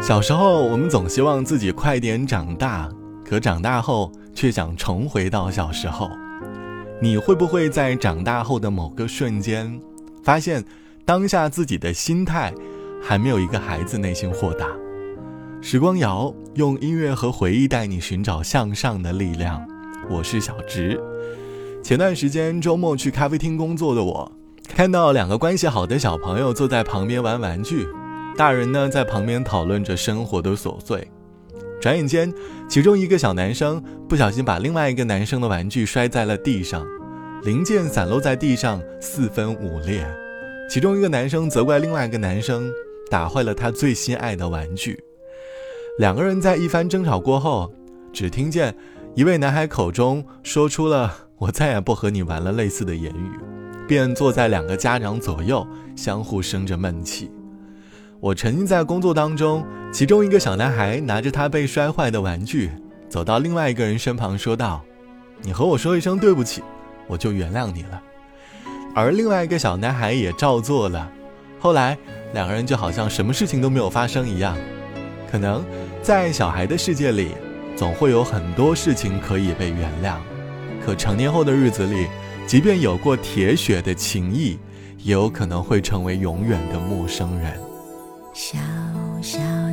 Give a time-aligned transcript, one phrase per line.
[0.00, 2.90] 小时候，我们总希望自己快点长大，
[3.24, 6.10] 可长大后却想重回到小时候。
[7.00, 9.80] 你会不会在长大后的某个瞬间，
[10.22, 10.62] 发现
[11.04, 12.52] 当下自己的心态
[13.02, 14.66] 还没有一个孩子内心豁达？
[15.62, 19.66] 时光谣用音乐和回忆带你寻找向上的力量。
[20.10, 21.00] 我是小直。
[21.82, 24.30] 前段时间周末去咖啡厅工作的我，
[24.68, 27.86] 看到两个关系好的小朋友坐在旁边玩玩具，
[28.36, 31.06] 大人呢在旁边讨论着生活的琐碎。
[31.80, 32.32] 转眼间，
[32.68, 36.86] 其中一个小男生不小心把另外一个男生的玩具摔在了地上，
[37.42, 40.06] 零件散落在地上，四分五裂。
[40.68, 42.70] 其中一个男生责怪另外一个男生
[43.10, 44.98] 打坏了他最心爱的玩具。
[45.98, 47.70] 两个人在一番争吵过后，
[48.12, 48.74] 只听见
[49.14, 51.14] 一位男孩口中说出了。
[51.36, 53.30] 我再也不和你玩了，类似的言语，
[53.86, 57.30] 便坐在两个家长左右，相互生着闷气。
[58.20, 62.70] 我沉浸在工作当中，其中一个小男孩拿着他被摔坏的玩具，
[63.08, 64.82] 走到另外一个人身旁，说道
[65.42, 66.62] ：“你和我说一声对不起，
[67.06, 68.02] 我就原谅你了。”
[68.94, 71.10] 而另外一个小男孩也照做了。
[71.58, 71.98] 后来，
[72.32, 74.56] 两个人就好像什么事情都没有发生一样。
[75.30, 75.64] 可能
[76.02, 77.30] 在小孩的世界里，
[77.76, 80.16] 总会有很多事情可以被原谅。
[80.84, 82.06] 可成年后的日子里，
[82.46, 84.58] 即便有过铁血的情谊，
[84.98, 87.52] 也有可能会成为永远的陌生人。
[88.34, 88.58] 小
[89.22, 89.63] 小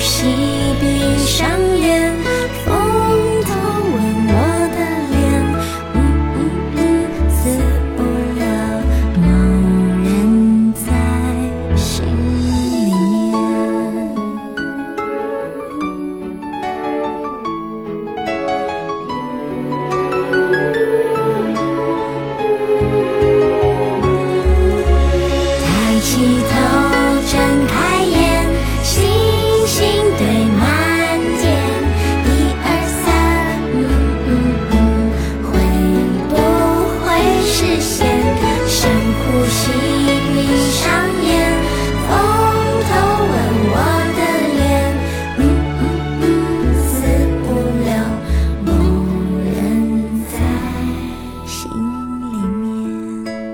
[0.00, 0.24] 呼吸，
[0.80, 1.69] 闭上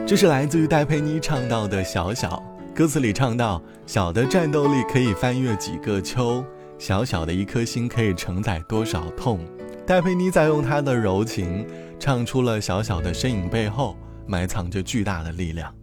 [0.06, 2.40] 这是来自于戴佩妮唱到的《小小》，
[2.72, 6.44] 歌词里唱到：“小的战斗力可以翻越几个秋，
[6.78, 9.40] 小小的一颗心可以承载多少痛。”
[9.84, 11.66] 戴佩妮在用她的柔情，
[11.98, 13.96] 唱出了小小的身影背后
[14.28, 15.74] 埋藏着巨大的力量。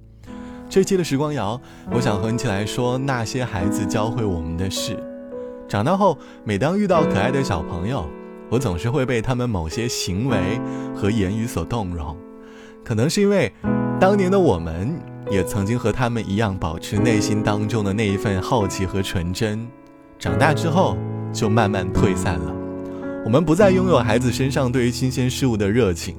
[0.69, 1.59] 这期的时光谣，
[1.91, 4.97] 我想和你一起来说那些孩子教会我们的事。
[5.67, 8.07] 长大后，每当遇到可爱的小朋友，
[8.49, 10.37] 我总是会被他们某些行为
[10.95, 12.17] 和言语所动容，
[12.85, 13.51] 可能是因为。
[14.03, 14.93] 当年的我们
[15.31, 19.65] 也曾经和他们一样，保持内心当中的那一份好奇和纯真。
[20.19, 20.97] 长大之后，
[21.31, 22.53] 就慢慢退散了。
[23.23, 26.17] 我们不再拥有孩子身上对于新鲜事物的热情，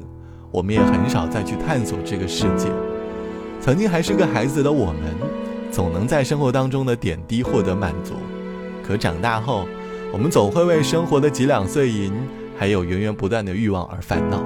[0.50, 2.70] 我们也很少再去探索这个世界。
[3.60, 5.14] 曾经还是个孩子的我们，
[5.70, 8.14] 总能在生活当中的点滴获得满足。
[8.82, 9.68] 可长大后，
[10.10, 12.14] 我们总会为生活的几两碎银，
[12.56, 14.42] 还有源源不断的欲望而烦恼。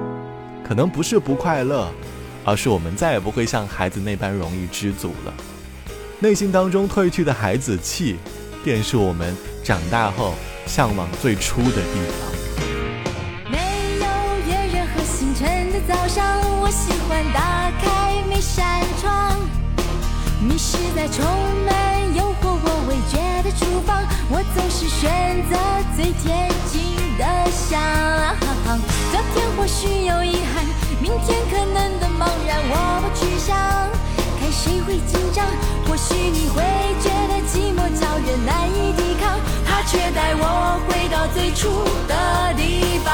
[0.61, 1.87] 可能不是不快乐，
[2.43, 5.33] 而是我们再也不会像孩子那般容易知足了。
[6.19, 8.17] 内心当中褪去的孩子气，
[8.63, 10.33] 便是我们长大后
[10.65, 13.51] 向往最初的地方。
[13.51, 13.57] 没
[13.99, 14.05] 有
[14.47, 19.39] 月圆和星辰的早上，我喜欢打开每扇窗，
[20.41, 21.23] 迷失在充
[21.65, 25.55] 满诱惑我味觉的厨房，我总是选择
[25.95, 27.79] 最贴近的香。
[29.11, 30.63] 昨天或许有遗憾，
[31.01, 31.38] 明天
[35.89, 36.61] 或许你会
[37.01, 43.11] 觉得寂寞叫人难以抵抗，它却带我回到最初的地方，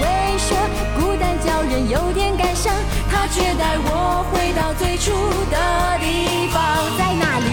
[0.00, 0.08] 许你会
[0.38, 0.56] 说
[0.98, 2.72] 孤单叫人有点感伤，
[3.10, 5.12] 它却带我回到最初
[5.50, 5.56] 的
[6.00, 6.58] 地方，
[6.96, 7.46] 在那里？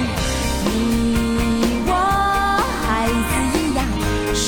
[0.65, 0.71] 你
[1.87, 1.91] 我
[2.83, 3.79] 孩子一样，
[4.33, 4.45] 世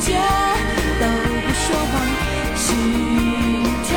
[0.00, 0.18] 界
[0.98, 1.04] 都
[1.40, 1.92] 不说谎，
[2.56, 2.60] 心
[3.84, 3.90] 跳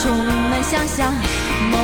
[0.00, 0.04] 充
[0.50, 1.14] 满想象，
[1.70, 1.74] 梦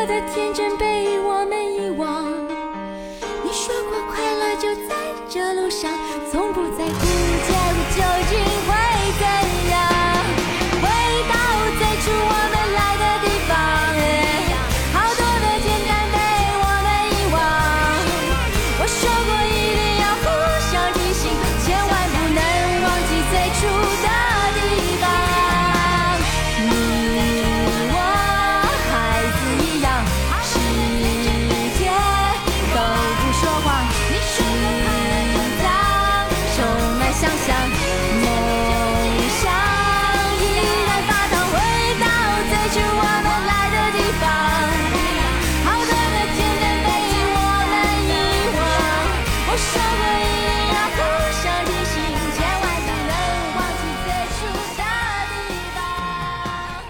[0.00, 0.49] 我的天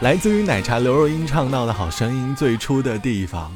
[0.00, 3.54] 来自于奶茶刘若英唱到的好声音最初的地方。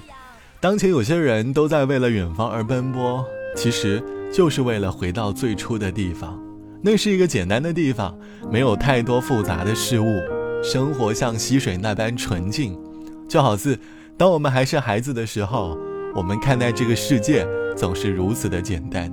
[0.61, 3.25] 当前有些人都在为了远方而奔波，
[3.57, 6.39] 其实就是为了回到最初的地方。
[6.83, 8.15] 那是一个简单的地方，
[8.53, 10.21] 没有太多复杂的事物，
[10.63, 12.79] 生活像溪水那般纯净，
[13.27, 13.79] 就好似
[14.19, 15.79] 当我们还是孩子的时候，
[16.15, 19.11] 我们看待这个世界总是如此的简单，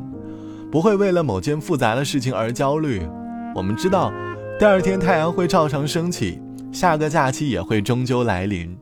[0.69, 3.07] 不会为了某件复杂的事情而焦虑。
[3.55, 4.11] 我们知道，
[4.59, 8.77] 第二天太阳会照常升起，下个假期也会终究来临。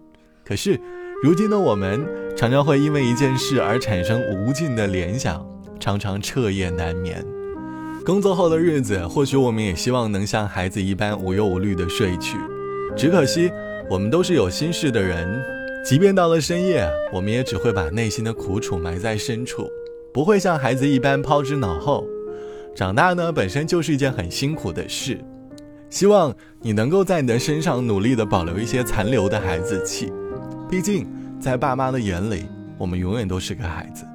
[0.46, 0.80] 可是，
[1.24, 2.06] 如今的我们
[2.36, 5.46] 常常会因为一件事而产生无尽的联想，
[5.80, 7.26] 常常彻夜难眠。
[8.06, 12.38] 工作后的日子，或许我们也希望能像孩子一般无忧无虑的睡去，
[12.96, 13.52] 只可惜
[13.90, 15.42] 我们都是有心事的人，
[15.84, 19.68] 即便到了深夜，我们也只会把内心的苦楚埋在深处，
[20.14, 22.06] 不会像孩子一般抛之脑后。
[22.74, 25.20] 长大呢，本身就是一件很辛苦的事，
[25.90, 30.12] 希望你能够在你的身上努力的保留一些残留的孩子气，
[30.70, 31.08] 毕竟
[31.40, 32.46] 在爸妈的眼里，
[32.78, 34.06] 我们永远都是个孩子。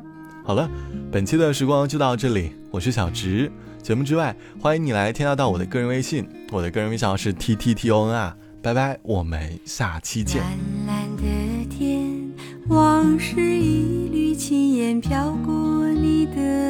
[0.44, 0.70] 好了，
[1.10, 3.50] 本期的时光就到这里，我是小直。
[3.82, 10.40] 节目之外，欢迎你来添加到我的个人微信，我的个人微信号是 t t t o n 啊，拜拜，我们下期见。
[10.40, 10.50] 蓝
[10.86, 11.22] 蓝的
[11.68, 12.08] 天，
[12.68, 16.63] 往事一缕轻烟飘过你的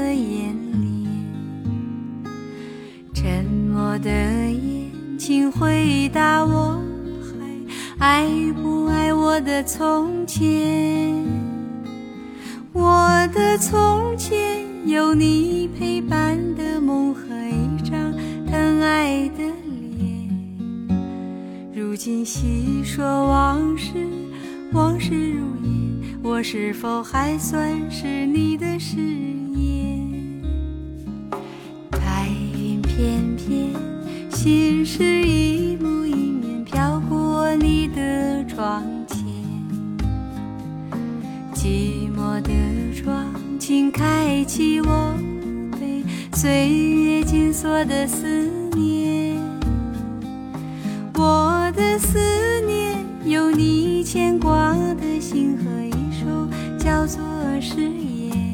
[5.27, 6.79] 请回答我
[7.99, 8.29] 还爱
[8.63, 11.17] 不爱我的从前，
[12.75, 14.63] 我的从前。
[14.85, 18.13] 有你陪伴的梦和一张
[18.47, 19.45] 疼爱的
[19.97, 20.29] 脸，
[21.75, 23.95] 如今细说往事，
[24.75, 28.99] 往事如烟，我是否还算是你的誓
[29.55, 30.43] 言？
[31.91, 32.29] 白
[32.59, 33.34] 云片，
[34.45, 39.25] 心事一幕一面飘过你的窗前，
[41.55, 42.51] 寂寞的
[42.95, 43.25] 窗。
[43.59, 45.15] 请开启我
[45.81, 48.27] 被岁月紧锁的思
[48.75, 49.35] 念，
[51.15, 52.19] 我的思
[52.67, 56.47] 念有你牵挂的心和一首
[56.77, 57.25] 叫做
[57.63, 58.53] 誓言。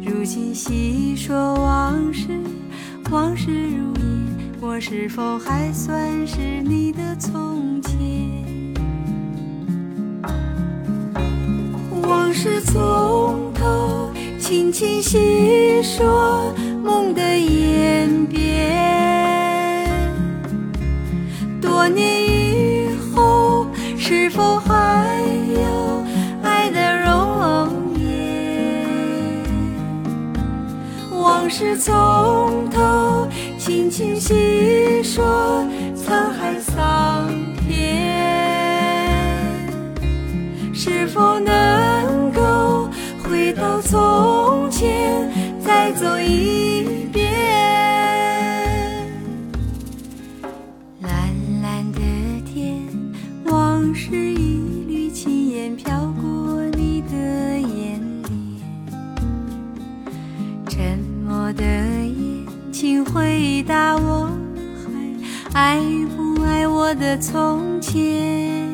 [0.00, 2.28] 如今细说往事，
[3.10, 7.96] 往事如烟，我是否还算是你的从前？
[12.02, 14.12] 往事从头。
[14.38, 19.88] 轻轻细说梦的演变，
[21.60, 22.17] 多年
[31.60, 33.26] 是从头
[33.58, 37.28] 轻轻细说，沧海桑
[37.66, 38.14] 田，
[40.72, 42.88] 是否能够
[43.24, 44.70] 回到从？
[44.70, 45.28] 前
[45.60, 46.67] 再走一
[65.60, 65.82] 爱
[66.16, 68.72] 不爱我的从前？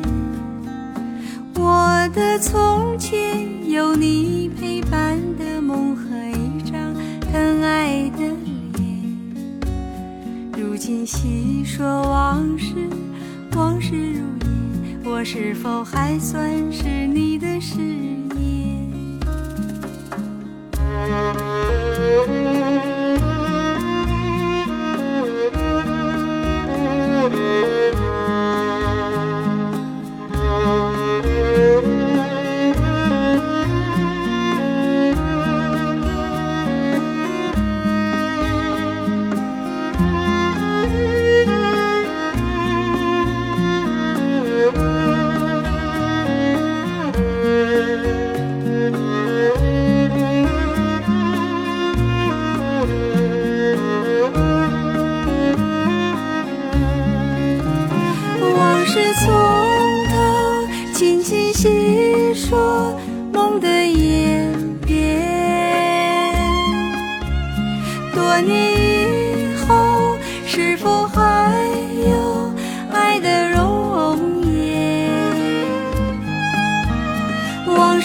[1.55, 8.19] 我的从前有你陪伴的梦和一张疼爱的
[8.75, 8.85] 脸，
[10.55, 12.75] 如今细说往事，
[13.55, 17.79] 往事如烟，我是否还算是你的誓
[18.37, 18.91] 言？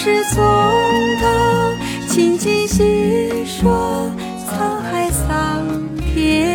[0.03, 0.43] 是从
[1.19, 1.27] 头
[2.09, 4.11] 轻轻细说
[4.49, 5.63] 沧海桑
[5.99, 6.49] 田，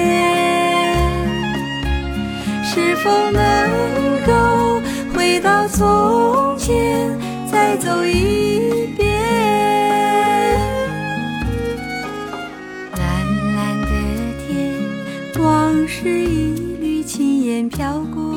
[2.64, 4.82] 是否能够
[5.14, 7.16] 回到从前，
[7.52, 9.14] 再走一遍？
[12.98, 13.08] 蓝
[13.54, 13.90] 蓝的
[14.48, 14.74] 天，
[15.40, 18.35] 往事一缕轻烟飘过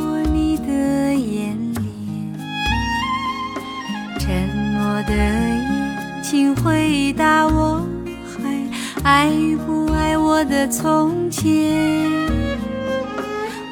[5.08, 7.82] 的眼睛回答我
[8.26, 9.32] 还爱
[9.66, 11.48] 不爱我的从前？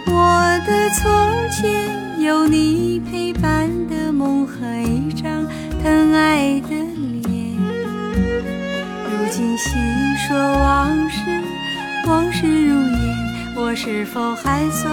[0.06, 1.04] 我的从
[1.50, 5.46] 前有你陪伴的梦和一张
[5.82, 7.54] 疼爱的脸。
[9.04, 9.74] 如今细
[10.26, 11.20] 说往事，
[12.08, 13.14] 往事如烟，
[13.56, 14.90] 我是否还算？